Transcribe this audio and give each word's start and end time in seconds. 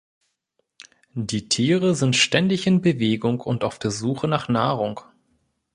Die 1.13 1.47
Tiere 1.47 1.93
sind 1.93 2.15
ständig 2.15 2.65
in 2.65 2.81
Bewegung 2.81 3.39
und 3.39 3.63
auf 3.63 3.77
der 3.77 3.91
Suche 3.91 4.27
nach 4.27 4.49
Nahrung. 4.49 5.01